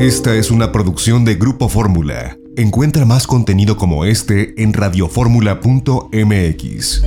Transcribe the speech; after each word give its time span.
Esta 0.00 0.34
es 0.34 0.50
una 0.50 0.72
producción 0.72 1.24
de 1.26 1.34
Grupo 1.34 1.68
Fórmula. 1.68 2.38
Encuentra 2.56 3.04
más 3.04 3.26
contenido 3.26 3.76
como 3.76 4.06
este 4.06 4.54
en 4.62 4.72
radioformula.mx. 4.72 7.02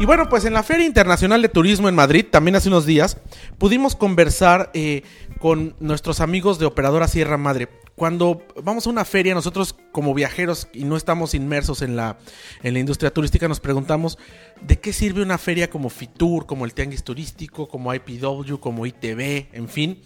Y 0.00 0.06
bueno, 0.06 0.30
pues 0.30 0.46
en 0.46 0.54
la 0.54 0.62
Feria 0.62 0.86
Internacional 0.86 1.42
de 1.42 1.50
Turismo 1.50 1.90
en 1.90 1.94
Madrid, 1.94 2.24
también 2.30 2.56
hace 2.56 2.68
unos 2.68 2.86
días, 2.86 3.18
pudimos 3.58 3.96
conversar 3.96 4.70
eh, 4.72 5.02
con 5.38 5.76
nuestros 5.78 6.20
amigos 6.20 6.58
de 6.58 6.64
Operadora 6.64 7.06
Sierra 7.06 7.36
Madre. 7.36 7.68
Cuando 7.96 8.42
vamos 8.62 8.86
a 8.86 8.90
una 8.90 9.04
feria, 9.04 9.34
nosotros 9.34 9.76
como 9.92 10.14
viajeros 10.14 10.68
y 10.72 10.84
no 10.84 10.96
estamos 10.96 11.34
inmersos 11.34 11.82
en 11.82 11.96
la, 11.96 12.16
en 12.62 12.72
la 12.72 12.80
industria 12.80 13.10
turística, 13.10 13.46
nos 13.46 13.60
preguntamos 13.60 14.16
de 14.62 14.78
qué 14.78 14.94
sirve 14.94 15.22
una 15.22 15.36
feria 15.36 15.68
como 15.68 15.90
Fitur, 15.90 16.46
como 16.46 16.64
el 16.64 16.72
Tianguis 16.72 17.04
Turístico, 17.04 17.68
como 17.68 17.92
IPW, 17.92 18.56
como 18.58 18.86
ITV, 18.86 19.48
en 19.52 19.68
fin. 19.68 19.98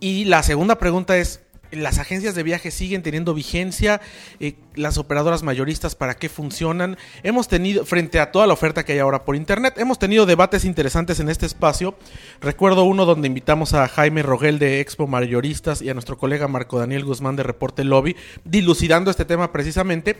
Y 0.00 0.24
la 0.24 0.42
segunda 0.42 0.78
pregunta 0.78 1.16
es, 1.16 1.40
las 1.70 1.98
agencias 1.98 2.34
de 2.34 2.42
viaje 2.42 2.70
siguen 2.70 3.02
teniendo 3.02 3.34
vigencia, 3.34 4.00
eh, 4.40 4.54
las 4.78 4.96
operadoras 4.98 5.42
mayoristas 5.42 5.94
para 5.94 6.14
qué 6.14 6.28
funcionan. 6.28 6.96
Hemos 7.22 7.48
tenido, 7.48 7.84
frente 7.84 8.20
a 8.20 8.32
toda 8.32 8.46
la 8.46 8.54
oferta 8.54 8.84
que 8.84 8.92
hay 8.92 8.98
ahora 9.00 9.24
por 9.24 9.36
internet, 9.36 9.74
hemos 9.76 9.98
tenido 9.98 10.24
debates 10.24 10.64
interesantes 10.64 11.20
en 11.20 11.28
este 11.28 11.46
espacio. 11.46 11.96
Recuerdo 12.40 12.84
uno 12.84 13.04
donde 13.04 13.28
invitamos 13.28 13.74
a 13.74 13.88
Jaime 13.88 14.22
Rogel 14.22 14.58
de 14.58 14.80
Expo 14.80 15.06
Mayoristas 15.06 15.82
y 15.82 15.90
a 15.90 15.94
nuestro 15.94 16.16
colega 16.16 16.48
Marco 16.48 16.78
Daniel 16.78 17.04
Guzmán 17.04 17.36
de 17.36 17.42
Reporte 17.42 17.84
Lobby, 17.84 18.16
dilucidando 18.44 19.10
este 19.10 19.24
tema 19.24 19.52
precisamente. 19.52 20.16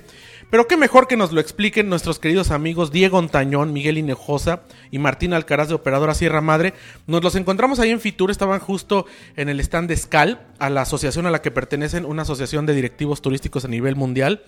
Pero 0.51 0.67
qué 0.67 0.77
mejor 0.77 1.07
que 1.07 1.17
nos 1.17 1.33
lo 1.33 1.41
expliquen 1.41 1.89
nuestros 1.89 2.19
queridos 2.19 2.51
amigos 2.51 2.91
Diego 2.91 3.19
Ontañón, 3.19 3.73
Miguel 3.73 3.99
Inejosa 3.99 4.63
y 4.91 4.99
Martín 4.99 5.35
Alcaraz 5.35 5.69
de 5.69 5.75
Operadora 5.75 6.15
Sierra 6.15 6.41
Madre. 6.41 6.75
Nos 7.07 7.23
los 7.23 7.35
encontramos 7.35 7.81
ahí 7.81 7.91
en 7.91 8.01
Fitur, 8.01 8.31
estaban 8.31 8.61
justo 8.61 9.07
en 9.37 9.49
el 9.49 9.61
stand 9.61 9.89
de 9.89 9.97
SCAL, 9.97 10.47
a 10.59 10.71
la 10.71 10.83
asociación 10.83 11.27
a 11.27 11.31
la 11.31 11.43
que 11.43 11.51
pertenecen, 11.51 12.05
una 12.05 12.23
asociación 12.23 12.67
de 12.67 12.75
directivos 12.75 13.23
turísticos 13.23 13.65
a 13.65 13.69
nivel 13.69 13.97
mundial. 13.97 14.43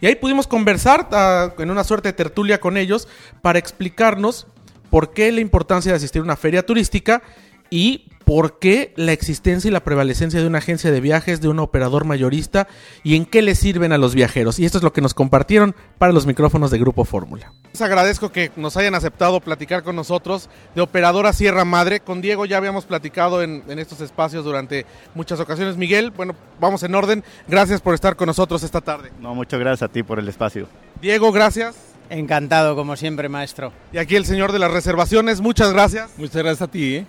Y 0.00 0.06
ahí 0.06 0.14
pudimos 0.14 0.46
conversar 0.46 1.08
ah, 1.12 1.54
en 1.58 1.70
una 1.70 1.84
suerte 1.84 2.08
de 2.08 2.12
tertulia 2.12 2.60
con 2.60 2.76
ellos 2.76 3.08
para 3.42 3.58
explicarnos 3.58 4.46
por 4.90 5.12
qué 5.12 5.30
la 5.32 5.40
importancia 5.40 5.92
de 5.92 5.96
asistir 5.96 6.20
a 6.20 6.24
una 6.24 6.36
feria 6.36 6.64
turística 6.64 7.22
y 7.70 8.08
por 8.28 8.58
qué 8.58 8.92
la 8.96 9.12
existencia 9.12 9.68
y 9.68 9.72
la 9.72 9.82
prevalecencia 9.82 10.38
de 10.38 10.46
una 10.46 10.58
agencia 10.58 10.90
de 10.90 11.00
viajes, 11.00 11.40
de 11.40 11.48
un 11.48 11.58
operador 11.60 12.04
mayorista 12.04 12.68
y 13.02 13.16
en 13.16 13.24
qué 13.24 13.40
le 13.40 13.54
sirven 13.54 13.90
a 13.90 13.96
los 13.96 14.14
viajeros. 14.14 14.58
Y 14.58 14.66
esto 14.66 14.76
es 14.76 14.84
lo 14.84 14.92
que 14.92 15.00
nos 15.00 15.14
compartieron 15.14 15.74
para 15.96 16.12
los 16.12 16.26
micrófonos 16.26 16.70
de 16.70 16.78
Grupo 16.78 17.06
Fórmula. 17.06 17.54
Les 17.72 17.80
agradezco 17.80 18.30
que 18.30 18.52
nos 18.56 18.76
hayan 18.76 18.94
aceptado 18.94 19.40
platicar 19.40 19.82
con 19.82 19.96
nosotros 19.96 20.50
de 20.74 20.82
Operadora 20.82 21.32
Sierra 21.32 21.64
Madre. 21.64 22.00
Con 22.00 22.20
Diego 22.20 22.44
ya 22.44 22.58
habíamos 22.58 22.84
platicado 22.84 23.42
en, 23.42 23.62
en 23.66 23.78
estos 23.78 24.02
espacios 24.02 24.44
durante 24.44 24.84
muchas 25.14 25.40
ocasiones. 25.40 25.78
Miguel, 25.78 26.10
bueno, 26.10 26.34
vamos 26.60 26.82
en 26.82 26.94
orden. 26.94 27.24
Gracias 27.46 27.80
por 27.80 27.94
estar 27.94 28.14
con 28.16 28.26
nosotros 28.26 28.62
esta 28.62 28.82
tarde. 28.82 29.10
No, 29.20 29.34
muchas 29.34 29.58
gracias 29.58 29.88
a 29.88 29.90
ti 29.90 30.02
por 30.02 30.18
el 30.18 30.28
espacio. 30.28 30.68
Diego, 31.00 31.32
gracias. 31.32 31.76
Encantado, 32.10 32.76
como 32.76 32.96
siempre, 32.96 33.30
maestro. 33.30 33.72
Y 33.90 33.96
aquí 33.96 34.16
el 34.16 34.26
señor 34.26 34.52
de 34.52 34.58
las 34.58 34.70
reservaciones, 34.70 35.40
muchas 35.40 35.72
gracias. 35.72 36.10
Muchas 36.18 36.42
gracias 36.42 36.62
a 36.62 36.70
ti. 36.70 36.96
¿eh? 36.96 37.06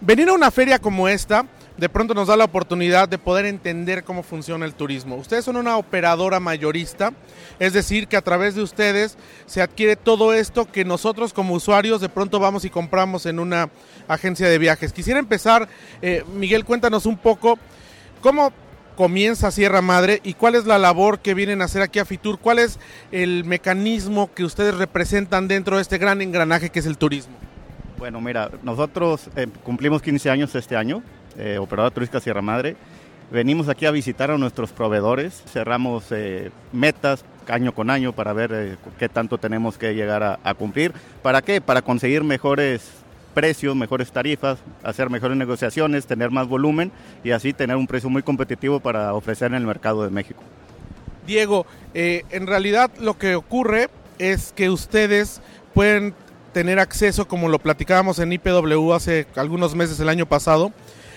Venir 0.00 0.28
a 0.28 0.34
una 0.34 0.50
feria 0.50 0.78
como 0.78 1.08
esta, 1.08 1.46
de 1.78 1.88
pronto 1.88 2.12
nos 2.12 2.28
da 2.28 2.36
la 2.36 2.44
oportunidad 2.44 3.08
de 3.08 3.16
poder 3.16 3.46
entender 3.46 4.04
cómo 4.04 4.22
funciona 4.22 4.66
el 4.66 4.74
turismo. 4.74 5.16
Ustedes 5.16 5.46
son 5.46 5.56
una 5.56 5.78
operadora 5.78 6.38
mayorista, 6.38 7.14
es 7.58 7.72
decir, 7.72 8.06
que 8.06 8.18
a 8.18 8.22
través 8.22 8.54
de 8.54 8.62
ustedes 8.62 9.16
se 9.46 9.62
adquiere 9.62 9.96
todo 9.96 10.34
esto 10.34 10.70
que 10.70 10.84
nosotros 10.84 11.32
como 11.32 11.54
usuarios 11.54 12.02
de 12.02 12.10
pronto 12.10 12.38
vamos 12.38 12.66
y 12.66 12.70
compramos 12.70 13.24
en 13.24 13.38
una 13.38 13.70
agencia 14.06 14.50
de 14.50 14.58
viajes. 14.58 14.92
Quisiera 14.92 15.18
empezar, 15.18 15.66
eh, 16.02 16.24
Miguel, 16.34 16.66
cuéntanos 16.66 17.06
un 17.06 17.16
poco 17.16 17.58
cómo 18.20 18.52
comienza 18.96 19.50
Sierra 19.50 19.80
Madre 19.80 20.20
y 20.24 20.34
cuál 20.34 20.56
es 20.56 20.66
la 20.66 20.78
labor 20.78 21.20
que 21.20 21.32
vienen 21.32 21.62
a 21.62 21.66
hacer 21.66 21.80
aquí 21.80 22.00
a 22.00 22.04
Fitur, 22.04 22.38
cuál 22.38 22.58
es 22.58 22.78
el 23.12 23.44
mecanismo 23.44 24.30
que 24.34 24.44
ustedes 24.44 24.74
representan 24.74 25.48
dentro 25.48 25.76
de 25.76 25.82
este 25.82 25.96
gran 25.96 26.20
engranaje 26.20 26.68
que 26.68 26.80
es 26.80 26.86
el 26.86 26.98
turismo. 26.98 27.45
Bueno, 27.98 28.20
mira, 28.20 28.50
nosotros 28.62 29.28
eh, 29.36 29.46
cumplimos 29.64 30.02
15 30.02 30.30
años 30.30 30.54
este 30.54 30.76
año, 30.76 31.02
eh, 31.38 31.58
Operadora 31.58 32.20
Sierra 32.20 32.42
Madre. 32.42 32.76
Venimos 33.30 33.68
aquí 33.68 33.86
a 33.86 33.90
visitar 33.90 34.30
a 34.30 34.38
nuestros 34.38 34.70
proveedores, 34.70 35.42
cerramos 35.46 36.12
eh, 36.12 36.50
metas 36.72 37.24
año 37.48 37.72
con 37.74 37.90
año 37.90 38.12
para 38.12 38.32
ver 38.32 38.52
eh, 38.52 38.76
qué 38.98 39.08
tanto 39.08 39.38
tenemos 39.38 39.78
que 39.78 39.94
llegar 39.94 40.22
a, 40.22 40.38
a 40.44 40.54
cumplir. 40.54 40.92
¿Para 41.22 41.42
qué? 41.42 41.60
Para 41.60 41.82
conseguir 41.82 42.22
mejores 42.22 42.88
precios, 43.34 43.76
mejores 43.76 44.12
tarifas, 44.12 44.58
hacer 44.82 45.10
mejores 45.10 45.36
negociaciones, 45.36 46.06
tener 46.06 46.30
más 46.30 46.48
volumen 46.48 46.90
y 47.22 47.32
así 47.32 47.52
tener 47.52 47.76
un 47.76 47.86
precio 47.86 48.08
muy 48.08 48.22
competitivo 48.22 48.80
para 48.80 49.12
ofrecer 49.14 49.48
en 49.48 49.56
el 49.56 49.66
mercado 49.66 50.04
de 50.04 50.10
México. 50.10 50.42
Diego, 51.26 51.66
eh, 51.92 52.24
en 52.30 52.46
realidad 52.46 52.90
lo 53.00 53.18
que 53.18 53.34
ocurre 53.34 53.88
es 54.18 54.52
que 54.52 54.70
ustedes 54.70 55.42
pueden 55.74 56.14
tener 56.56 56.78
acceso, 56.78 57.28
como 57.28 57.50
lo 57.50 57.58
platicábamos 57.58 58.18
en 58.18 58.32
IPW 58.32 58.94
hace 58.94 59.26
algunos 59.36 59.74
meses 59.74 60.00
el 60.00 60.08
año 60.08 60.24
pasado, 60.24 60.72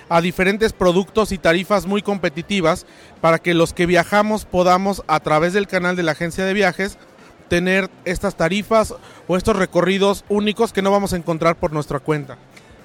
a 0.09 0.19
diferentes 0.19 0.73
productos 0.73 1.31
y 1.31 1.38
tarifas 1.38 1.85
muy 1.85 2.01
competitivas 2.01 2.85
para 3.22 3.39
que 3.39 3.53
los 3.53 3.72
que 3.72 3.85
viajamos 3.85 4.44
podamos 4.44 5.01
a 5.07 5.22
través 5.22 5.53
del 5.53 5.66
canal 5.66 5.95
de 5.95 6.03
la 6.03 6.11
agencia 6.11 6.44
de 6.44 6.53
viajes 6.53 6.97
tener 7.47 7.89
estas 8.03 8.35
tarifas 8.35 8.94
o 9.29 9.38
estos 9.38 9.55
recorridos 9.55 10.25
únicos 10.27 10.73
que 10.73 10.81
no 10.81 10.91
vamos 10.91 11.13
a 11.13 11.16
encontrar 11.16 11.56
por 11.56 11.71
nuestra 11.71 12.01
cuenta. 12.01 12.38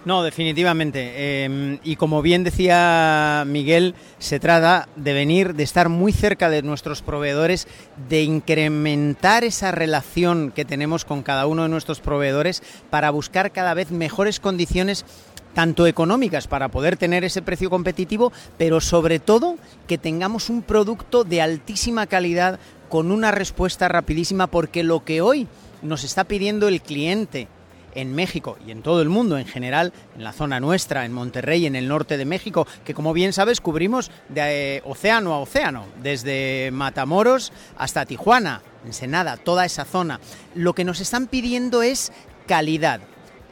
No, 0.04 0.22
definitivamente. 0.22 1.12
Eh, 1.14 1.78
y 1.82 1.96
como 1.96 2.20
bien 2.20 2.44
decía 2.44 3.44
Miguel, 3.46 3.94
se 4.18 4.38
trata 4.38 4.86
de 4.96 5.14
venir, 5.14 5.54
de 5.54 5.62
estar 5.62 5.88
muy 5.88 6.12
cerca 6.12 6.50
de 6.50 6.62
nuestros 6.62 7.00
proveedores, 7.00 7.66
de 8.08 8.22
incrementar 8.22 9.44
esa 9.44 9.72
relación 9.72 10.52
que 10.52 10.66
tenemos 10.66 11.06
con 11.06 11.22
cada 11.22 11.46
uno 11.46 11.62
de 11.62 11.70
nuestros 11.70 12.00
proveedores 12.00 12.62
para 12.90 13.10
buscar 13.10 13.50
cada 13.52 13.72
vez 13.72 13.90
mejores 13.90 14.40
condiciones 14.40 15.06
tanto 15.54 15.86
económicas 15.86 16.48
para 16.48 16.68
poder 16.68 16.96
tener 16.96 17.24
ese 17.24 17.40
precio 17.40 17.70
competitivo, 17.70 18.32
pero 18.58 18.80
sobre 18.80 19.20
todo 19.20 19.56
que 19.86 19.98
tengamos 19.98 20.50
un 20.50 20.62
producto 20.62 21.24
de 21.24 21.40
altísima 21.40 22.06
calidad 22.06 22.58
con 22.90 23.10
una 23.10 23.30
respuesta 23.30 23.88
rapidísima, 23.88 24.48
porque 24.48 24.82
lo 24.82 25.04
que 25.04 25.20
hoy 25.20 25.46
nos 25.80 26.04
está 26.04 26.24
pidiendo 26.24 26.68
el 26.68 26.82
cliente 26.82 27.48
en 27.94 28.14
México 28.14 28.58
y 28.66 28.70
en 28.70 28.82
todo 28.82 29.02
el 29.02 29.08
mundo 29.08 29.38
en 29.38 29.46
general, 29.46 29.92
en 30.16 30.24
la 30.24 30.32
zona 30.32 30.60
nuestra, 30.60 31.04
en 31.04 31.12
Monterrey, 31.12 31.66
en 31.66 31.76
el 31.76 31.88
norte 31.88 32.16
de 32.16 32.24
México, 32.24 32.66
que 32.84 32.94
como 32.94 33.12
bien 33.12 33.32
sabes 33.32 33.60
cubrimos 33.60 34.10
de 34.28 34.76
eh, 34.76 34.82
océano 34.84 35.34
a 35.34 35.38
océano, 35.38 35.86
desde 36.02 36.70
Matamoros 36.72 37.52
hasta 37.76 38.06
Tijuana, 38.06 38.62
Ensenada, 38.84 39.36
toda 39.36 39.64
esa 39.64 39.84
zona. 39.84 40.20
Lo 40.54 40.74
que 40.74 40.84
nos 40.84 41.00
están 41.00 41.26
pidiendo 41.26 41.82
es 41.82 42.12
calidad, 42.46 43.00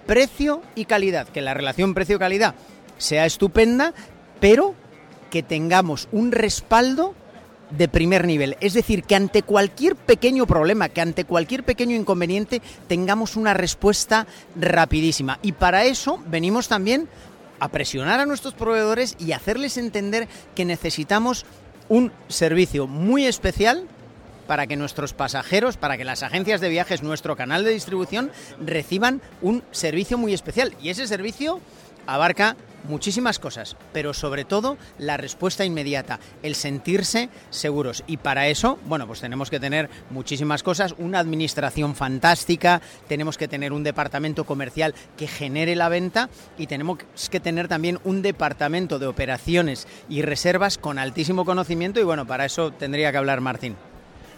precio 0.07 0.63
y 0.75 0.85
calidad, 0.85 1.29
que 1.29 1.43
la 1.43 1.55
relación 1.55 1.95
precio-calidad 1.95 2.55
sea 2.99 3.27
estupenda, 3.27 3.95
pero 4.41 4.75
que 5.31 5.43
tengamos 5.43 6.09
un 6.13 6.31
respaldo 6.31 7.15
de 7.77 7.89
primer 7.89 8.27
nivel. 8.27 8.57
Es 8.61 8.75
decir, 8.75 9.05
que 9.05 9.17
ante 9.17 9.43
cualquier 9.43 9.97
pequeño 9.97 10.47
problema, 10.47 10.89
que 10.89 11.01
ante 11.01 11.25
cualquier 11.25 11.65
pequeño 11.65 11.97
inconveniente, 11.97 12.63
tengamos 12.89 13.37
una 13.37 13.55
respuesta 13.55 14.27
rapidísima. 14.57 15.39
Y 15.43 15.53
para 15.53 15.85
eso 15.85 16.23
venimos 16.27 16.69
también 16.69 17.09
a 17.59 17.69
presionar 17.69 18.21
a 18.21 18.27
nuestros 18.27 18.55
proveedores 18.55 19.17
y 19.19 19.33
hacerles 19.33 19.77
entender 19.77 20.29
que 20.55 20.65
necesitamos 20.65 21.47
un 21.89 22.13
servicio 22.29 22.87
muy 22.87 23.27
especial 23.27 23.87
para 24.47 24.67
que 24.67 24.77
nuestros 24.77 25.15
pasajeros, 25.15 25.77
para 25.77 25.97
que 25.97 26.05
las 26.05 26.23
agencias 26.23 26.61
de 26.61 26.69
viajes, 26.69 27.03
nuestro 27.03 27.37
canal 27.37 27.65
de 27.65 27.71
distribución, 27.71 28.31
reciban 28.61 29.23
un 29.41 29.63
servicio 29.71 30.19
muy 30.19 30.35
especial. 30.35 30.75
Y 30.83 30.91
ese 30.91 31.07
servicio 31.07 31.61
abarca 32.07 32.57
muchísimas 32.85 33.39
cosas, 33.39 33.77
pero 33.93 34.15
sobre 34.15 34.45
todo 34.45 34.77
la 34.99 35.17
respuesta 35.17 35.65
inmediata, 35.65 36.21
el 36.43 36.55
sentirse 36.55 37.29
seguros. 37.51 38.05
Y 38.07 38.19
para 38.19 38.49
eso, 38.49 38.79
bueno, 38.87 39.07
pues 39.07 39.21
tenemos 39.21 39.51
que 39.51 39.61
tener 39.61 39.89
muchísimas 40.11 40.63
cosas, 40.63 40.95
una 40.99 41.19
administración 41.19 41.95
fantástica, 41.95 42.81
tenemos 43.09 43.39
que 43.39 43.49
tener 43.49 43.73
un 43.73 43.85
departamento 43.85 44.45
comercial 44.45 44.95
que 45.17 45.29
genere 45.29 45.77
la 45.77 45.89
venta 45.89 46.29
y 46.59 46.67
tenemos 46.67 46.99
que 47.31 47.41
tener 47.41 47.69
también 47.69 47.99
un 48.05 48.23
departamento 48.23 48.99
de 48.99 49.07
operaciones 49.07 49.87
y 50.09 50.23
reservas 50.23 50.79
con 50.79 50.99
altísimo 50.99 51.45
conocimiento 51.45 52.01
y 52.01 52.05
bueno, 52.05 52.27
para 52.27 52.45
eso 52.45 52.73
tendría 52.73 53.13
que 53.13 53.19
hablar 53.19 53.41
Martín. 53.41 53.77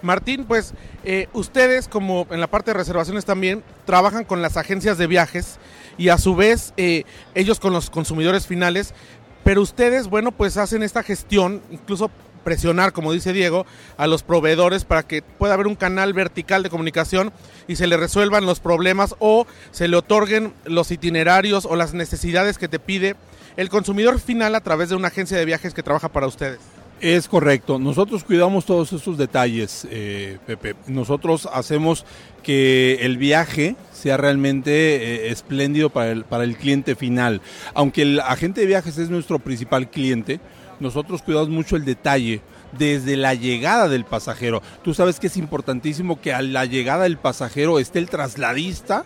Martín, 0.04 0.44
pues 0.44 0.74
eh, 1.04 1.28
ustedes 1.32 1.88
como 1.88 2.26
en 2.30 2.40
la 2.40 2.46
parte 2.46 2.70
de 2.70 2.78
reservaciones 2.78 3.24
también 3.24 3.64
trabajan 3.84 4.24
con 4.24 4.42
las 4.42 4.56
agencias 4.56 4.98
de 4.98 5.06
viajes 5.06 5.58
y 5.98 6.10
a 6.10 6.18
su 6.18 6.36
vez 6.36 6.72
eh, 6.76 7.04
ellos 7.34 7.58
con 7.58 7.72
los 7.72 7.90
consumidores 7.90 8.46
finales, 8.46 8.94
pero 9.42 9.62
ustedes, 9.62 10.08
bueno, 10.08 10.32
pues 10.32 10.56
hacen 10.56 10.82
esta 10.82 11.02
gestión, 11.02 11.62
incluso 11.70 12.10
presionar, 12.44 12.92
como 12.92 13.12
dice 13.12 13.32
Diego, 13.32 13.66
a 13.96 14.06
los 14.06 14.22
proveedores 14.22 14.84
para 14.84 15.02
que 15.02 15.22
pueda 15.22 15.54
haber 15.54 15.66
un 15.66 15.74
canal 15.74 16.12
vertical 16.12 16.62
de 16.62 16.70
comunicación 16.70 17.32
y 17.66 17.76
se 17.76 17.86
le 17.86 17.96
resuelvan 17.96 18.46
los 18.46 18.60
problemas 18.60 19.16
o 19.18 19.46
se 19.70 19.88
le 19.88 19.96
otorguen 19.96 20.52
los 20.64 20.90
itinerarios 20.90 21.64
o 21.64 21.74
las 21.74 21.94
necesidades 21.94 22.58
que 22.58 22.68
te 22.68 22.78
pide 22.78 23.16
el 23.56 23.70
consumidor 23.70 24.20
final 24.20 24.54
a 24.54 24.60
través 24.60 24.90
de 24.90 24.96
una 24.96 25.08
agencia 25.08 25.38
de 25.38 25.44
viajes 25.44 25.74
que 25.74 25.82
trabaja 25.82 26.10
para 26.10 26.26
ustedes. 26.26 26.60
Es 27.04 27.28
correcto. 27.28 27.78
Nosotros 27.78 28.24
cuidamos 28.24 28.64
todos 28.64 28.90
esos 28.94 29.18
detalles, 29.18 29.86
eh, 29.90 30.38
Pepe. 30.46 30.74
Nosotros 30.86 31.46
hacemos 31.52 32.06
que 32.42 32.94
el 33.02 33.18
viaje 33.18 33.76
sea 33.92 34.16
realmente 34.16 34.70
eh, 34.72 35.30
espléndido 35.30 35.90
para 35.90 36.12
el, 36.12 36.24
para 36.24 36.44
el 36.44 36.56
cliente 36.56 36.94
final. 36.94 37.42
Aunque 37.74 38.00
el 38.00 38.20
agente 38.20 38.62
de 38.62 38.68
viajes 38.68 38.96
es 38.96 39.10
nuestro 39.10 39.38
principal 39.38 39.90
cliente, 39.90 40.40
nosotros 40.80 41.20
cuidamos 41.20 41.50
mucho 41.50 41.76
el 41.76 41.84
detalle 41.84 42.40
desde 42.72 43.18
la 43.18 43.34
llegada 43.34 43.90
del 43.90 44.06
pasajero. 44.06 44.62
Tú 44.82 44.94
sabes 44.94 45.20
que 45.20 45.26
es 45.26 45.36
importantísimo 45.36 46.22
que 46.22 46.32
a 46.32 46.40
la 46.40 46.64
llegada 46.64 47.02
del 47.02 47.18
pasajero 47.18 47.80
esté 47.80 47.98
el 47.98 48.08
trasladista 48.08 49.04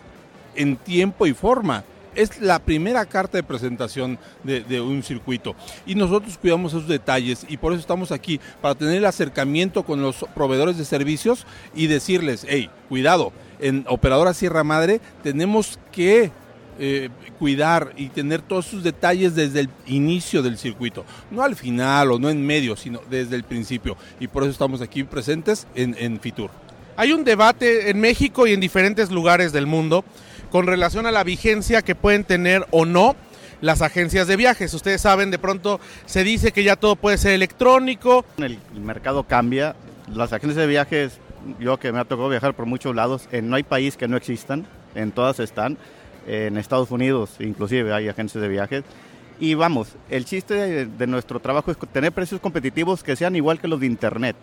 en 0.55 0.77
tiempo 0.77 1.27
y 1.27 1.33
forma. 1.33 1.83
Es 2.15 2.41
la 2.41 2.59
primera 2.59 3.05
carta 3.05 3.37
de 3.37 3.43
presentación 3.43 4.17
de, 4.43 4.81
un 4.81 5.03
circuito. 5.03 5.55
Y 5.85 5.95
nosotros 5.95 6.37
cuidamos 6.37 6.73
esos 6.73 6.87
detalles 6.87 7.45
y 7.47 7.57
por 7.57 7.73
eso 7.73 7.81
estamos 7.81 8.11
aquí, 8.11 8.39
para 8.61 8.75
tener 8.75 8.97
el 8.97 9.05
acercamiento 9.05 9.83
con 9.83 10.01
los 10.01 10.25
proveedores 10.35 10.77
de 10.77 10.85
servicios 10.85 11.45
y 11.75 11.87
decirles, 11.87 12.45
hey, 12.47 12.69
cuidado, 12.87 13.31
en 13.59 13.85
Operadora 13.87 14.33
Sierra 14.33 14.63
Madre 14.63 15.01
tenemos 15.23 15.79
que 15.91 16.31
eh, 16.81 17.09
cuidar 17.37 17.91
y 17.97 18.07
tener 18.07 18.41
todos 18.41 18.65
sus 18.65 18.83
detalles 18.83 19.35
desde 19.35 19.61
el 19.61 19.69
inicio 19.85 20.41
del 20.41 20.57
circuito, 20.57 21.03
no 21.29 21.43
al 21.43 21.57
final 21.57 22.11
o 22.11 22.19
no 22.19 22.29
en 22.29 22.45
medio, 22.45 22.77
sino 22.77 23.01
desde 23.09 23.35
el 23.35 23.43
principio. 23.43 23.97
Y 24.19 24.27
por 24.27 24.43
eso 24.43 24.51
estamos 24.51 24.81
aquí 24.81 25.03
presentes 25.03 25.67
en, 25.75 25.95
en 25.99 26.21
Fitur. 26.21 26.51
Hay 26.99 27.13
un 27.13 27.23
debate 27.23 27.89
en 27.89 28.01
México 28.01 28.45
y 28.45 28.51
en 28.51 28.59
diferentes 28.59 29.09
lugares 29.09 29.53
del 29.53 29.65
mundo 29.65 30.03
con 30.51 30.67
relación 30.67 31.05
a 31.05 31.13
la 31.13 31.23
vigencia 31.23 31.81
que 31.81 31.95
pueden 31.95 32.25
tener 32.25 32.65
o 32.71 32.85
no 32.85 33.15
las 33.61 33.81
agencias 33.81 34.27
de 34.27 34.35
viajes. 34.35 34.73
Ustedes 34.73 34.99
saben, 34.99 35.31
de 35.31 35.39
pronto 35.39 35.79
se 36.05 36.25
dice 36.25 36.51
que 36.51 36.61
ya 36.61 36.75
todo 36.75 36.97
puede 36.97 37.17
ser 37.17 37.31
electrónico. 37.31 38.25
El, 38.37 38.59
mercado 38.81 39.23
cambia. 39.23 39.77
Las 40.13 40.33
agencias 40.33 40.57
de 40.57 40.67
viajes, 40.67 41.19
yo 41.57 41.79
que 41.79 41.93
me 41.93 41.99
ha 41.99 42.03
tocado 42.03 42.27
viajar 42.27 42.53
por 42.53 42.65
muchos 42.65 42.93
lados, 42.93 43.29
no 43.31 43.55
hay 43.55 43.63
país 43.63 43.95
que 43.95 44.09
no 44.09 44.17
existan, 44.17 44.67
en 44.93 45.13
todas 45.13 45.39
están 45.39 45.77
en 46.27 46.57
Estados 46.57 46.91
Unidos 46.91 47.37
inclusive 47.39 47.93
hay 47.93 48.09
agencias 48.09 48.41
de 48.41 48.49
viajes. 48.49 48.83
Y 49.39 49.53
vamos, 49.53 49.95
el 50.09 50.25
chiste 50.25 50.85
de, 50.85 51.07
nuestro 51.07 51.39
trabajo 51.39 51.71
es 51.71 51.77
tener 51.93 52.11
precios 52.11 52.41
competitivos 52.41 53.03
que 53.03 53.15
sean 53.15 53.37
igual 53.37 53.61
que 53.61 53.69
los 53.69 53.79
de 53.79 53.85
Internet. 53.85 54.35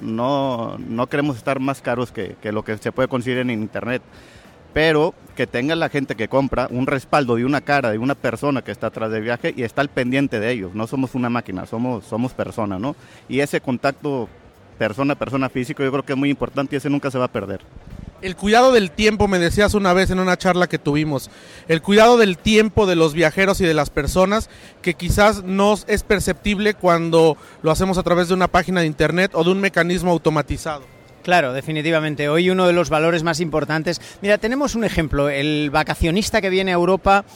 No, 0.00 0.76
no 0.78 1.06
queremos 1.06 1.36
estar 1.36 1.60
más 1.60 1.80
caros 1.80 2.12
que, 2.12 2.36
que 2.42 2.52
lo 2.52 2.64
que 2.64 2.76
se 2.78 2.92
puede 2.92 3.08
conseguir 3.08 3.38
en 3.38 3.50
Internet, 3.50 4.02
pero 4.72 5.14
que 5.36 5.46
tenga 5.46 5.74
la 5.76 5.88
gente 5.88 6.14
que 6.14 6.28
compra 6.28 6.68
un 6.70 6.86
respaldo 6.86 7.36
de 7.36 7.44
una 7.44 7.60
cara, 7.60 7.90
de 7.90 7.98
una 7.98 8.14
persona 8.14 8.62
que 8.62 8.72
está 8.72 8.88
atrás 8.88 9.10
del 9.10 9.22
viaje 9.22 9.54
y 9.56 9.62
está 9.62 9.80
al 9.80 9.88
pendiente 9.88 10.40
de 10.40 10.50
ellos. 10.50 10.74
No 10.74 10.86
somos 10.86 11.14
una 11.14 11.30
máquina, 11.30 11.66
somos, 11.66 12.04
somos 12.04 12.34
personas, 12.34 12.80
¿no? 12.80 12.96
Y 13.28 13.40
ese 13.40 13.60
contacto 13.60 14.28
persona 14.78 15.12
a 15.12 15.16
persona 15.16 15.48
físico 15.48 15.82
yo 15.82 15.90
creo 15.90 16.04
que 16.04 16.12
es 16.12 16.18
muy 16.18 16.30
importante 16.30 16.74
y 16.74 16.78
ese 16.78 16.90
nunca 16.90 17.10
se 17.10 17.18
va 17.18 17.26
a 17.26 17.32
perder. 17.32 17.60
El 18.24 18.36
cuidado 18.36 18.72
del 18.72 18.90
tiempo, 18.90 19.28
me 19.28 19.38
decías 19.38 19.74
una 19.74 19.92
vez 19.92 20.08
en 20.08 20.18
una 20.18 20.38
charla 20.38 20.66
que 20.66 20.78
tuvimos, 20.78 21.30
el 21.68 21.82
cuidado 21.82 22.16
del 22.16 22.38
tiempo 22.38 22.86
de 22.86 22.96
los 22.96 23.12
viajeros 23.12 23.60
y 23.60 23.66
de 23.66 23.74
las 23.74 23.90
personas 23.90 24.48
que 24.80 24.94
quizás 24.94 25.44
no 25.44 25.74
es 25.86 26.02
perceptible 26.04 26.72
cuando 26.72 27.36
lo 27.60 27.70
hacemos 27.70 27.98
a 27.98 28.02
través 28.02 28.28
de 28.28 28.34
una 28.34 28.48
página 28.48 28.80
de 28.80 28.86
internet 28.86 29.32
o 29.34 29.44
de 29.44 29.50
un 29.50 29.60
mecanismo 29.60 30.10
automatizado. 30.10 30.84
Claro, 31.22 31.52
definitivamente. 31.52 32.30
Hoy 32.30 32.48
uno 32.48 32.66
de 32.66 32.72
los 32.72 32.88
valores 32.88 33.22
más 33.24 33.40
importantes. 33.40 34.00
Mira, 34.22 34.38
tenemos 34.38 34.74
un 34.74 34.84
ejemplo. 34.84 35.28
El 35.28 35.68
vacacionista 35.70 36.40
que 36.40 36.48
viene 36.48 36.70
a 36.70 36.76
Europa 36.76 37.26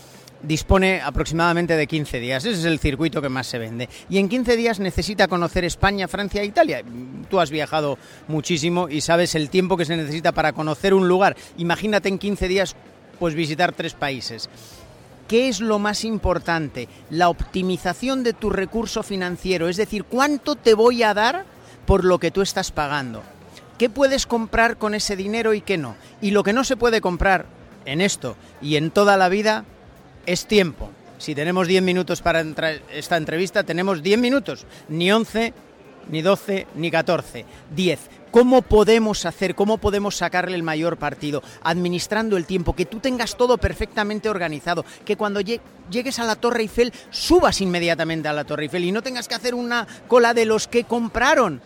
dispone 0.42 1.00
aproximadamente 1.00 1.76
de 1.76 1.86
15 1.86 2.20
días. 2.20 2.44
Ese 2.44 2.60
es 2.60 2.64
el 2.64 2.78
circuito 2.78 3.20
que 3.20 3.28
más 3.28 3.46
se 3.46 3.58
vende. 3.58 3.88
Y 4.08 4.18
en 4.18 4.28
15 4.28 4.56
días 4.56 4.80
necesita 4.80 5.28
conocer 5.28 5.64
España, 5.64 6.08
Francia 6.08 6.42
e 6.42 6.46
Italia. 6.46 6.82
Tú 7.28 7.40
has 7.40 7.50
viajado 7.50 7.98
muchísimo 8.28 8.88
y 8.88 9.00
sabes 9.00 9.34
el 9.34 9.50
tiempo 9.50 9.76
que 9.76 9.84
se 9.84 9.96
necesita 9.96 10.32
para 10.32 10.52
conocer 10.52 10.94
un 10.94 11.08
lugar. 11.08 11.36
Imagínate 11.56 12.08
en 12.08 12.18
15 12.18 12.48
días 12.48 12.76
pues 13.18 13.34
visitar 13.34 13.72
tres 13.72 13.94
países. 13.94 14.48
¿Qué 15.26 15.48
es 15.48 15.60
lo 15.60 15.78
más 15.78 16.04
importante? 16.04 16.88
La 17.10 17.28
optimización 17.28 18.22
de 18.22 18.32
tu 18.32 18.48
recurso 18.48 19.02
financiero, 19.02 19.68
es 19.68 19.76
decir, 19.76 20.04
cuánto 20.04 20.56
te 20.56 20.72
voy 20.72 21.02
a 21.02 21.12
dar 21.12 21.44
por 21.84 22.04
lo 22.04 22.18
que 22.18 22.30
tú 22.30 22.40
estás 22.40 22.70
pagando. 22.70 23.22
¿Qué 23.76 23.90
puedes 23.90 24.26
comprar 24.26 24.78
con 24.78 24.94
ese 24.94 25.16
dinero 25.16 25.52
y 25.52 25.60
qué 25.60 25.76
no? 25.76 25.96
Y 26.22 26.30
lo 26.30 26.42
que 26.42 26.52
no 26.52 26.64
se 26.64 26.76
puede 26.76 27.00
comprar 27.00 27.46
en 27.84 28.00
esto 28.00 28.36
y 28.62 28.76
en 28.76 28.90
toda 28.90 29.16
la 29.16 29.28
vida 29.28 29.64
es 30.28 30.46
tiempo. 30.46 30.90
Si 31.16 31.34
tenemos 31.34 31.66
10 31.66 31.82
minutos 31.82 32.20
para 32.20 32.44
esta 32.92 33.16
entrevista, 33.16 33.64
tenemos 33.64 34.02
10 34.02 34.18
minutos, 34.18 34.66
ni 34.88 35.10
11, 35.10 35.54
ni 36.10 36.20
12, 36.20 36.66
ni 36.76 36.90
14, 36.90 37.46
10. 37.74 37.98
¿Cómo 38.30 38.60
podemos 38.60 39.24
hacer, 39.24 39.54
cómo 39.54 39.78
podemos 39.78 40.16
sacarle 40.16 40.54
el 40.54 40.62
mayor 40.62 40.98
partido? 40.98 41.42
Administrando 41.62 42.36
el 42.36 42.44
tiempo, 42.44 42.76
que 42.76 42.84
tú 42.84 43.00
tengas 43.00 43.38
todo 43.38 43.56
perfectamente 43.56 44.28
organizado, 44.28 44.84
que 45.06 45.16
cuando 45.16 45.40
llegues 45.40 46.18
a 46.18 46.24
la 46.24 46.36
Torre 46.36 46.60
Eiffel 46.60 46.92
subas 47.10 47.62
inmediatamente 47.62 48.28
a 48.28 48.34
la 48.34 48.44
Torre 48.44 48.64
Eiffel 48.64 48.84
y 48.84 48.92
no 48.92 49.02
tengas 49.02 49.28
que 49.28 49.34
hacer 49.34 49.54
una 49.54 49.88
cola 50.08 50.34
de 50.34 50.44
los 50.44 50.68
que 50.68 50.84
compraron 50.84 51.62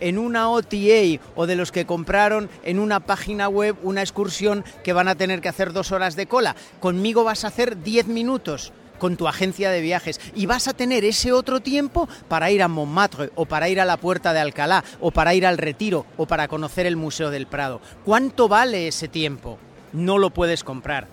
en 0.00 0.18
una 0.18 0.48
OTA 0.48 1.20
o 1.34 1.46
de 1.46 1.56
los 1.56 1.72
que 1.72 1.86
compraron 1.86 2.48
en 2.62 2.78
una 2.78 3.00
página 3.00 3.48
web 3.48 3.76
una 3.82 4.02
excursión 4.02 4.64
que 4.82 4.92
van 4.92 5.08
a 5.08 5.14
tener 5.14 5.40
que 5.40 5.48
hacer 5.48 5.72
dos 5.72 5.92
horas 5.92 6.16
de 6.16 6.26
cola. 6.26 6.56
Conmigo 6.80 7.24
vas 7.24 7.44
a 7.44 7.48
hacer 7.48 7.82
diez 7.82 8.06
minutos 8.06 8.72
con 8.98 9.16
tu 9.16 9.28
agencia 9.28 9.70
de 9.70 9.80
viajes 9.80 10.20
y 10.34 10.46
vas 10.46 10.68
a 10.68 10.74
tener 10.74 11.04
ese 11.04 11.32
otro 11.32 11.60
tiempo 11.60 12.08
para 12.28 12.50
ir 12.50 12.62
a 12.62 12.68
Montmartre 12.68 13.30
o 13.34 13.44
para 13.44 13.68
ir 13.68 13.80
a 13.80 13.84
la 13.84 13.96
Puerta 13.96 14.32
de 14.32 14.40
Alcalá 14.40 14.84
o 15.00 15.10
para 15.10 15.34
ir 15.34 15.46
al 15.46 15.58
Retiro 15.58 16.06
o 16.16 16.26
para 16.26 16.48
conocer 16.48 16.86
el 16.86 16.96
Museo 16.96 17.30
del 17.30 17.46
Prado. 17.46 17.80
¿Cuánto 18.04 18.48
vale 18.48 18.88
ese 18.88 19.08
tiempo? 19.08 19.58
No 19.92 20.18
lo 20.18 20.30
puedes 20.30 20.64
comprar. 20.64 21.06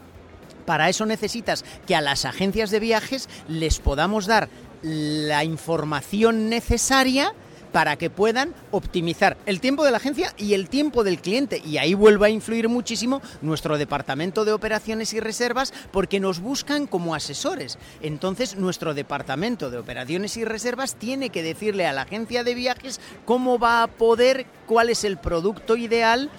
Para 0.66 0.90
eso 0.90 1.06
necesitas 1.06 1.66
que 1.86 1.96
a 1.96 2.02
las 2.02 2.26
agencias 2.26 2.70
de 2.70 2.80
viajes 2.80 3.28
les 3.48 3.80
podamos 3.80 4.26
dar 4.26 4.48
la 4.84 5.44
información 5.44 6.50
necesaria 6.50 7.34
para 7.72 7.96
que 7.96 8.10
puedan 8.10 8.54
optimizar 8.72 9.38
el 9.46 9.62
tiempo 9.62 9.84
de 9.84 9.92
la 9.92 9.98
agencia 9.98 10.34
y 10.38 10.54
el 10.54 10.70
tiempo 10.70 11.04
del 11.04 11.20
cliente. 11.20 11.62
Y 11.64 11.78
ahí 11.78 11.94
vuelve 11.94 12.28
a 12.28 12.30
influir 12.30 12.70
muchísimo 12.70 13.22
nuestro 13.42 13.78
departamento 13.78 14.46
de 14.46 14.54
operaciones 14.54 15.14
y 15.14 15.20
reservas 15.20 15.74
porque 15.92 16.20
nos 16.20 16.40
buscan 16.40 16.88
como 16.88 17.16
asesores. 17.16 17.78
Entonces 18.02 18.56
nuestro 18.58 18.94
departamento 18.94 19.70
de 19.70 19.78
operaciones 19.78 20.38
y 20.38 20.46
reservas 20.46 20.96
tiene 20.96 21.30
que 21.30 21.44
decirle 21.44 21.88
a 21.88 21.94
la 21.94 22.04
agencia 22.04 22.44
de 22.44 22.56
viajes 22.56 23.00
cómo 23.26 23.60
va 23.60 23.84
a 23.84 23.88
poder, 23.88 24.46
cuál 24.68 24.90
es 24.90 25.04
el 25.04 25.18
producto 25.18 25.76
ideal 25.76 26.30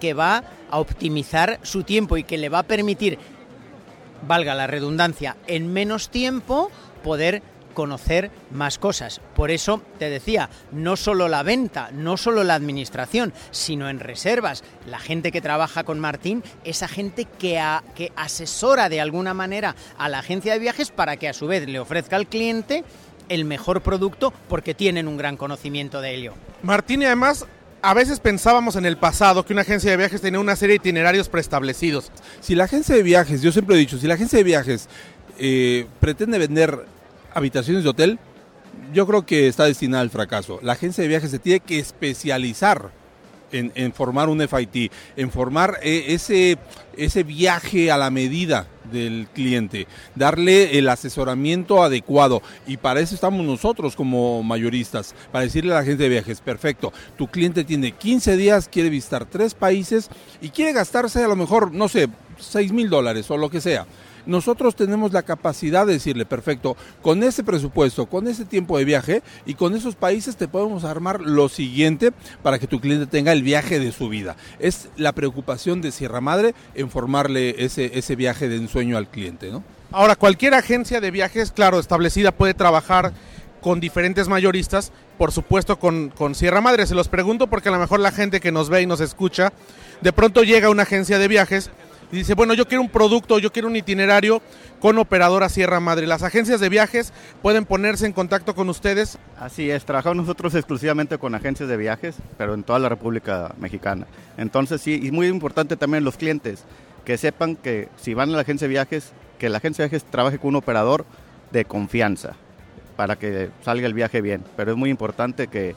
que 0.00 0.14
va 0.14 0.44
a 0.70 0.78
optimizar 0.78 1.58
su 1.62 1.82
tiempo 1.82 2.16
y 2.16 2.24
que 2.24 2.38
le 2.38 2.48
va 2.48 2.60
a 2.60 2.62
permitir, 2.62 3.18
valga 4.26 4.54
la 4.54 4.66
redundancia, 4.66 5.36
en 5.46 5.72
menos 5.72 6.08
tiempo 6.10 6.70
poder 7.02 7.42
conocer 7.78 8.32
más 8.50 8.76
cosas. 8.76 9.20
Por 9.36 9.52
eso 9.52 9.80
te 10.00 10.10
decía, 10.10 10.50
no 10.72 10.96
solo 10.96 11.28
la 11.28 11.44
venta, 11.44 11.90
no 11.92 12.16
solo 12.16 12.42
la 12.42 12.56
administración, 12.56 13.32
sino 13.52 13.88
en 13.88 14.00
reservas. 14.00 14.64
La 14.84 14.98
gente 14.98 15.30
que 15.30 15.40
trabaja 15.40 15.84
con 15.84 16.00
Martín, 16.00 16.42
esa 16.64 16.88
gente 16.88 17.24
que, 17.38 17.60
asesora 18.16 18.88
de 18.88 19.00
alguna 19.00 19.32
manera 19.32 19.76
a 19.96 20.08
la 20.08 20.18
agencia 20.18 20.54
de 20.54 20.58
viajes 20.58 20.90
para 20.90 21.18
que 21.18 21.28
a 21.28 21.32
su 21.32 21.46
vez 21.46 21.68
le 21.68 21.78
ofrezca 21.78 22.16
al 22.16 22.26
cliente 22.26 22.82
el 23.28 23.44
mejor 23.44 23.80
producto 23.80 24.32
porque 24.48 24.74
tienen 24.74 25.06
un 25.06 25.16
gran 25.16 25.36
conocimiento 25.36 26.00
de 26.00 26.16
ello. 26.16 26.34
Martín, 26.64 27.02
y 27.02 27.04
además 27.04 27.46
a 27.80 27.94
veces 27.94 28.18
pensábamos 28.18 28.74
en 28.74 28.86
el 28.86 28.96
pasado 28.96 29.46
que 29.46 29.52
una 29.52 29.62
agencia 29.62 29.92
de 29.92 29.98
viajes 29.98 30.20
tenía 30.20 30.40
una 30.40 30.56
serie 30.56 30.72
de 30.72 30.88
itinerarios 30.88 31.28
preestablecidos. 31.28 32.10
Si 32.40 32.56
la 32.56 32.64
agencia 32.64 32.96
de 32.96 33.04
viajes, 33.04 33.40
yo 33.40 33.52
siempre 33.52 33.76
he 33.76 33.78
dicho, 33.78 33.98
si 33.98 34.08
la 34.08 34.14
agencia 34.14 34.36
de 34.36 34.42
viajes 34.42 34.88
eh, 35.38 35.86
pretende 36.00 36.38
vender 36.38 36.97
habitaciones 37.34 37.84
de 37.84 37.90
hotel, 37.90 38.18
yo 38.92 39.06
creo 39.06 39.26
que 39.26 39.48
está 39.48 39.64
destinada 39.64 40.02
al 40.02 40.10
fracaso. 40.10 40.60
La 40.62 40.72
agencia 40.72 41.02
de 41.02 41.08
viajes 41.08 41.30
se 41.30 41.38
tiene 41.38 41.60
que 41.60 41.78
especializar 41.78 42.90
en, 43.52 43.92
formar 43.92 44.28
un 44.28 44.46
FIT, 44.46 44.92
en 45.16 45.30
formar 45.30 45.78
eh, 45.82 46.06
ese, 46.08 46.58
ese 46.96 47.22
viaje 47.22 47.90
a 47.90 47.96
la 47.96 48.10
medida 48.10 48.66
del 48.90 49.28
cliente, 49.32 49.86
darle 50.14 50.78
el 50.78 50.88
asesoramiento 50.88 51.82
adecuado. 51.82 52.42
Y 52.66 52.76
para 52.76 53.00
eso 53.00 53.14
estamos 53.14 53.44
nosotros 53.44 53.96
como 53.96 54.42
mayoristas, 54.42 55.14
para 55.32 55.44
decirle 55.44 55.72
a 55.72 55.76
la 55.76 55.80
agencia 55.80 56.04
de 56.04 56.10
viajes, 56.10 56.40
perfecto, 56.40 56.92
tu 57.16 57.26
cliente 57.28 57.64
tiene 57.64 57.92
15 57.92 58.36
días, 58.36 58.68
quiere 58.68 58.90
visitar 58.90 59.26
tres 59.26 59.54
países 59.54 60.10
y 60.40 60.50
quiere 60.50 60.72
gastarse 60.72 61.22
a 61.22 61.28
lo 61.28 61.36
mejor, 61.36 61.72
no 61.72 61.88
sé, 61.88 62.08
6 62.38 62.72
mil 62.72 62.88
dólares 62.88 63.30
o 63.30 63.36
lo 63.36 63.50
que 63.50 63.60
sea 63.60 63.86
nosotros 64.28 64.76
tenemos 64.76 65.12
la 65.12 65.22
capacidad 65.22 65.86
de 65.86 65.94
decirle, 65.94 66.26
perfecto, 66.26 66.76
con 67.02 67.22
ese 67.22 67.42
presupuesto, 67.42 68.06
con 68.06 68.28
ese 68.28 68.44
tiempo 68.44 68.78
de 68.78 68.84
viaje 68.84 69.22
y 69.46 69.54
con 69.54 69.74
esos 69.74 69.96
países 69.96 70.36
te 70.36 70.46
podemos 70.46 70.84
armar 70.84 71.22
lo 71.22 71.48
siguiente 71.48 72.12
para 72.42 72.58
que 72.58 72.66
tu 72.66 72.78
cliente 72.78 73.06
tenga 73.06 73.32
el 73.32 73.42
viaje 73.42 73.80
de 73.80 73.90
su 73.90 74.10
vida. 74.10 74.36
Es 74.58 74.90
la 74.96 75.12
preocupación 75.12 75.80
de 75.80 75.92
Sierra 75.92 76.20
Madre 76.20 76.54
en 76.74 76.90
formarle 76.90 77.64
ese, 77.64 77.98
ese 77.98 78.16
viaje 78.16 78.50
de 78.50 78.56
ensueño 78.56 78.98
al 78.98 79.08
cliente, 79.08 79.50
¿no? 79.50 79.64
Ahora, 79.90 80.16
cualquier 80.16 80.52
agencia 80.52 81.00
de 81.00 81.10
viajes, 81.10 81.50
claro, 81.50 81.80
establecida 81.80 82.30
puede 82.30 82.52
trabajar 82.52 83.14
con 83.62 83.80
diferentes 83.80 84.28
mayoristas, 84.28 84.92
por 85.16 85.32
supuesto 85.32 85.78
con, 85.78 86.10
con, 86.10 86.34
Sierra 86.34 86.60
Madre. 86.60 86.86
Se 86.86 86.94
los 86.94 87.08
pregunto 87.08 87.46
porque 87.46 87.70
a 87.70 87.72
lo 87.72 87.78
mejor 87.78 87.98
la 88.00 88.12
gente 88.12 88.40
que 88.40 88.52
nos 88.52 88.68
ve 88.68 88.82
y 88.82 88.86
nos 88.86 89.00
escucha, 89.00 89.54
de 90.02 90.12
pronto 90.12 90.42
llega 90.42 90.68
a 90.68 90.70
una 90.70 90.82
agencia 90.82 91.18
de 91.18 91.28
viajes 91.28 91.70
y 92.10 92.16
dice, 92.16 92.34
bueno, 92.34 92.54
yo 92.54 92.66
quiero 92.66 92.82
un 92.82 92.88
producto, 92.88 93.38
yo 93.38 93.52
quiero 93.52 93.68
un 93.68 93.76
itinerario 93.76 94.40
con 94.80 94.98
operadora 94.98 95.48
Sierra 95.48 95.78
Madre. 95.78 96.06
Las 96.06 96.22
agencias 96.22 96.58
de 96.60 96.68
viajes 96.68 97.12
pueden 97.42 97.66
ponerse 97.66 98.06
en 98.06 98.12
contacto 98.12 98.54
con 98.54 98.68
ustedes. 98.70 99.18
Así 99.38 99.70
es, 99.70 99.84
trabajamos 99.84 100.16
nosotros 100.16 100.54
exclusivamente 100.54 101.18
con 101.18 101.34
agencias 101.34 101.68
de 101.68 101.76
viajes, 101.76 102.16
pero 102.38 102.54
en 102.54 102.62
toda 102.62 102.78
la 102.78 102.88
República 102.88 103.54
Mexicana. 103.58 104.06
Entonces 104.38 104.80
sí, 104.80 104.98
y 105.02 105.10
muy 105.10 105.26
importante 105.26 105.76
también 105.76 106.04
los 106.04 106.16
clientes, 106.16 106.64
que 107.04 107.18
sepan 107.18 107.56
que 107.56 107.88
si 107.96 108.14
van 108.14 108.30
a 108.30 108.32
la 108.32 108.42
agencia 108.42 108.66
de 108.66 108.72
viajes, 108.72 109.12
que 109.38 109.48
la 109.50 109.58
agencia 109.58 109.84
de 109.84 109.90
viajes 109.90 110.10
trabaje 110.10 110.38
con 110.38 110.48
un 110.48 110.56
operador 110.56 111.04
de 111.52 111.64
confianza 111.64 112.34
para 112.96 113.16
que 113.16 113.50
salga 113.62 113.86
el 113.86 113.94
viaje 113.94 114.22
bien. 114.22 114.42
Pero 114.56 114.72
es 114.72 114.76
muy 114.76 114.90
importante 114.90 115.48
que, 115.48 115.74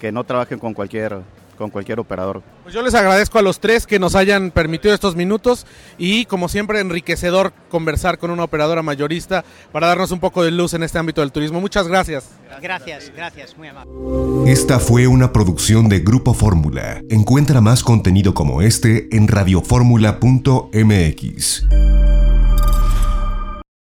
que 0.00 0.12
no 0.12 0.24
trabajen 0.24 0.58
con 0.58 0.74
cualquier 0.74 1.18
con 1.62 1.70
cualquier 1.70 2.00
operador. 2.00 2.42
Pues 2.64 2.74
yo 2.74 2.82
les 2.82 2.92
agradezco 2.94 3.38
a 3.38 3.42
los 3.42 3.60
tres 3.60 3.86
que 3.86 4.00
nos 4.00 4.16
hayan 4.16 4.50
permitido 4.50 4.92
estos 4.92 5.14
minutos 5.14 5.64
y 5.96 6.24
como 6.24 6.48
siempre 6.48 6.80
enriquecedor 6.80 7.52
conversar 7.70 8.18
con 8.18 8.32
una 8.32 8.42
operadora 8.42 8.82
mayorista 8.82 9.44
para 9.70 9.86
darnos 9.86 10.10
un 10.10 10.18
poco 10.18 10.42
de 10.42 10.50
luz 10.50 10.74
en 10.74 10.82
este 10.82 10.98
ámbito 10.98 11.20
del 11.20 11.30
turismo. 11.30 11.60
Muchas 11.60 11.86
gracias. 11.86 12.30
Gracias, 12.60 13.12
gracias, 13.14 13.56
muy 13.56 13.68
amable. 13.68 13.92
Esta 14.50 14.80
fue 14.80 15.06
una 15.06 15.32
producción 15.32 15.88
de 15.88 16.00
Grupo 16.00 16.34
Fórmula. 16.34 17.00
Encuentra 17.08 17.60
más 17.60 17.84
contenido 17.84 18.34
como 18.34 18.60
este 18.60 19.06
en 19.16 19.28
radioformula.mx. 19.28 21.66